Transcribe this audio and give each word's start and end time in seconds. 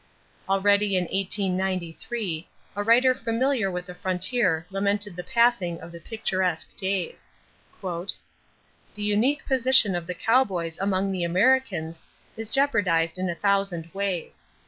Already 0.49 0.97
in 0.97 1.03
1893 1.03 2.47
a 2.75 2.81
writer 2.83 3.13
familiar 3.13 3.69
with 3.69 3.85
the 3.85 3.93
frontier 3.93 4.65
lamented 4.71 5.15
the 5.15 5.23
passing 5.23 5.79
of 5.79 5.91
the 5.91 5.99
picturesque 5.99 6.75
days: 6.75 7.29
"The 7.83 8.15
unique 8.95 9.45
position 9.45 9.93
of 9.93 10.07
the 10.07 10.15
cowboys 10.15 10.79
among 10.79 11.11
the 11.11 11.23
Americans 11.23 12.01
is 12.35 12.49
jeopardized 12.49 13.19
in 13.19 13.29
a 13.29 13.35
thousand 13.35 13.91
ways. 13.93 14.43